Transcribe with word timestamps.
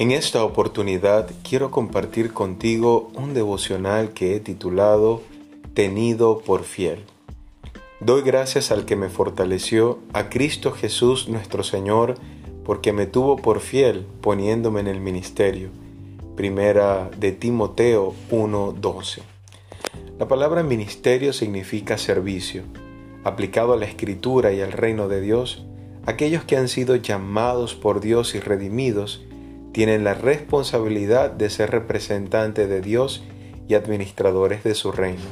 En 0.00 0.12
esta 0.12 0.42
oportunidad 0.44 1.30
quiero 1.46 1.70
compartir 1.70 2.32
contigo 2.32 3.10
un 3.12 3.34
devocional 3.34 4.14
que 4.14 4.34
he 4.34 4.40
titulado 4.40 5.20
Tenido 5.74 6.38
por 6.38 6.64
fiel. 6.64 7.00
Doy 8.00 8.22
gracias 8.22 8.70
al 8.70 8.86
que 8.86 8.96
me 8.96 9.10
fortaleció, 9.10 9.98
a 10.14 10.30
Cristo 10.30 10.72
Jesús 10.72 11.28
nuestro 11.28 11.62
Señor, 11.64 12.14
porque 12.64 12.94
me 12.94 13.04
tuvo 13.04 13.36
por 13.36 13.60
fiel 13.60 14.06
poniéndome 14.22 14.80
en 14.80 14.86
el 14.86 15.00
ministerio. 15.02 15.68
Primera 16.34 17.10
de 17.18 17.32
Timoteo 17.32 18.14
1:12. 18.30 19.20
La 20.18 20.26
palabra 20.26 20.62
ministerio 20.62 21.34
significa 21.34 21.98
servicio. 21.98 22.62
Aplicado 23.22 23.74
a 23.74 23.76
la 23.76 23.84
escritura 23.84 24.50
y 24.50 24.62
al 24.62 24.72
reino 24.72 25.08
de 25.08 25.20
Dios, 25.20 25.66
aquellos 26.06 26.44
que 26.44 26.56
han 26.56 26.68
sido 26.68 26.96
llamados 26.96 27.74
por 27.74 28.00
Dios 28.00 28.34
y 28.34 28.40
redimidos, 28.40 29.26
tienen 29.72 30.04
la 30.04 30.14
responsabilidad 30.14 31.30
de 31.30 31.48
ser 31.48 31.70
representantes 31.70 32.68
de 32.68 32.80
Dios 32.80 33.22
y 33.68 33.74
administradores 33.74 34.64
de 34.64 34.74
su 34.74 34.90
reino. 34.90 35.22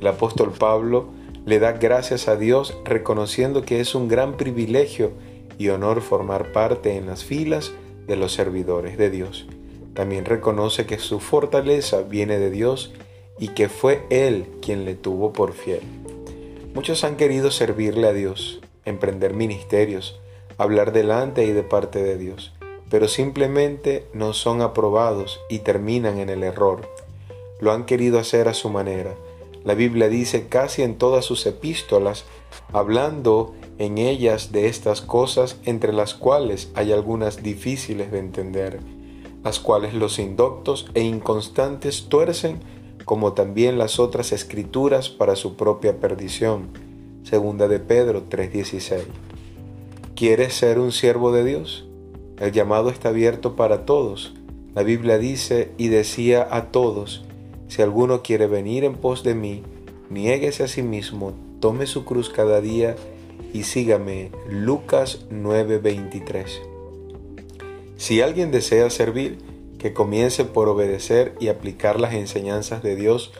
El 0.00 0.06
apóstol 0.08 0.52
Pablo 0.58 1.10
le 1.46 1.58
da 1.58 1.72
gracias 1.72 2.28
a 2.28 2.36
Dios 2.36 2.76
reconociendo 2.84 3.62
que 3.62 3.80
es 3.80 3.94
un 3.94 4.08
gran 4.08 4.36
privilegio 4.36 5.12
y 5.56 5.68
honor 5.68 6.00
formar 6.00 6.52
parte 6.52 6.96
en 6.96 7.06
las 7.06 7.24
filas 7.24 7.72
de 8.06 8.16
los 8.16 8.32
servidores 8.32 8.98
de 8.98 9.10
Dios. 9.10 9.46
También 9.94 10.24
reconoce 10.24 10.86
que 10.86 10.98
su 10.98 11.20
fortaleza 11.20 12.02
viene 12.02 12.38
de 12.38 12.50
Dios 12.50 12.92
y 13.38 13.48
que 13.48 13.68
fue 13.68 14.04
Él 14.10 14.46
quien 14.60 14.84
le 14.84 14.94
tuvo 14.94 15.32
por 15.32 15.52
fiel. 15.52 15.80
Muchos 16.74 17.04
han 17.04 17.16
querido 17.16 17.50
servirle 17.50 18.08
a 18.08 18.12
Dios, 18.12 18.60
emprender 18.84 19.34
ministerios, 19.34 20.20
hablar 20.58 20.92
delante 20.92 21.44
y 21.44 21.52
de 21.52 21.62
parte 21.62 22.02
de 22.02 22.16
Dios 22.16 22.52
pero 22.90 23.06
simplemente 23.06 24.06
no 24.12 24.34
son 24.34 24.60
aprobados 24.60 25.40
y 25.48 25.60
terminan 25.60 26.18
en 26.18 26.28
el 26.28 26.42
error. 26.42 26.88
Lo 27.60 27.72
han 27.72 27.86
querido 27.86 28.18
hacer 28.18 28.48
a 28.48 28.54
su 28.54 28.68
manera. 28.68 29.14
La 29.64 29.74
Biblia 29.74 30.08
dice 30.08 30.48
casi 30.48 30.82
en 30.82 30.96
todas 30.96 31.24
sus 31.24 31.46
epístolas, 31.46 32.24
hablando 32.72 33.54
en 33.78 33.98
ellas 33.98 34.52
de 34.52 34.66
estas 34.66 35.02
cosas 35.02 35.58
entre 35.64 35.92
las 35.92 36.14
cuales 36.14 36.70
hay 36.74 36.92
algunas 36.92 37.42
difíciles 37.42 38.10
de 38.10 38.18
entender, 38.18 38.80
las 39.44 39.60
cuales 39.60 39.94
los 39.94 40.18
indoctos 40.18 40.90
e 40.94 41.02
inconstantes 41.02 42.08
tuercen, 42.08 42.60
como 43.04 43.34
también 43.34 43.78
las 43.78 44.00
otras 44.00 44.32
escrituras 44.32 45.08
para 45.08 45.36
su 45.36 45.56
propia 45.56 45.98
perdición. 46.00 46.68
Segunda 47.22 47.68
de 47.68 47.78
Pedro 47.78 48.24
3:16. 48.28 49.04
¿Quieres 50.14 50.54
ser 50.54 50.78
un 50.78 50.92
siervo 50.92 51.32
de 51.32 51.44
Dios? 51.44 51.89
El 52.40 52.52
llamado 52.52 52.88
está 52.88 53.10
abierto 53.10 53.54
para 53.54 53.84
todos. 53.84 54.34
La 54.74 54.82
Biblia 54.82 55.18
dice 55.18 55.72
y 55.76 55.88
decía 55.88 56.48
a 56.50 56.72
todos, 56.72 57.22
si 57.68 57.82
alguno 57.82 58.22
quiere 58.22 58.46
venir 58.46 58.82
en 58.82 58.94
pos 58.94 59.22
de 59.22 59.34
mí, 59.34 59.62
niéguese 60.08 60.64
a 60.64 60.68
sí 60.68 60.82
mismo, 60.82 61.34
tome 61.60 61.86
su 61.86 62.06
cruz 62.06 62.30
cada 62.30 62.62
día 62.62 62.96
y 63.52 63.64
sígame. 63.64 64.30
Lucas 64.48 65.26
9:23. 65.30 66.62
Si 67.96 68.22
alguien 68.22 68.50
desea 68.50 68.88
servir, 68.88 69.38
que 69.78 69.92
comience 69.92 70.44
por 70.44 70.68
obedecer 70.68 71.34
y 71.40 71.48
aplicar 71.48 72.00
las 72.00 72.14
enseñanzas 72.14 72.82
de 72.82 72.96
Dios 72.96 73.32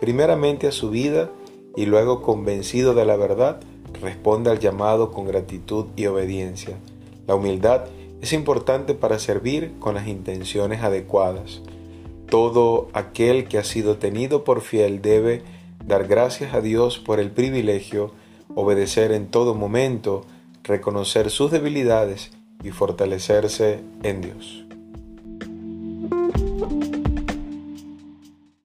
primeramente 0.00 0.66
a 0.66 0.72
su 0.72 0.90
vida 0.90 1.30
y 1.74 1.86
luego 1.86 2.22
convencido 2.22 2.94
de 2.94 3.04
la 3.04 3.16
verdad, 3.16 3.60
responda 4.02 4.50
al 4.50 4.60
llamado 4.60 5.10
con 5.10 5.26
gratitud 5.26 5.86
y 5.96 6.06
obediencia. 6.06 6.76
La 7.26 7.34
humildad 7.34 7.86
es 8.26 8.32
importante 8.32 8.94
para 8.94 9.20
servir 9.20 9.74
con 9.78 9.94
las 9.94 10.08
intenciones 10.08 10.82
adecuadas. 10.82 11.62
Todo 12.28 12.88
aquel 12.92 13.46
que 13.46 13.56
ha 13.56 13.62
sido 13.62 13.98
tenido 13.98 14.42
por 14.42 14.62
fiel 14.62 15.00
debe 15.00 15.44
dar 15.86 16.08
gracias 16.08 16.52
a 16.52 16.60
Dios 16.60 16.98
por 16.98 17.20
el 17.20 17.30
privilegio, 17.30 18.10
obedecer 18.52 19.12
en 19.12 19.28
todo 19.28 19.54
momento, 19.54 20.24
reconocer 20.64 21.30
sus 21.30 21.52
debilidades 21.52 22.32
y 22.64 22.72
fortalecerse 22.72 23.78
en 24.02 24.20
Dios. 24.22 24.64